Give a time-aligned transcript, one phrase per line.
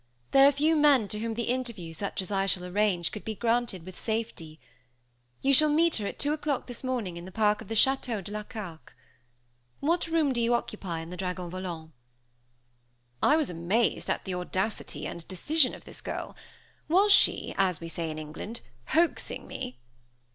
[0.31, 3.35] There are few men to whom the interview, such as I shall arrange, could be
[3.35, 4.59] granted with safety.
[5.43, 8.23] You shall meet her at two o'clock this morning in the Park of the Château
[8.23, 8.95] de la Carque.
[9.79, 11.91] What room do you occupy in the Dragon Volant?"
[13.21, 16.35] I was amazed at the audacity and decision of this girl.
[16.89, 19.77] Was she, as we say in England, hoaxing me?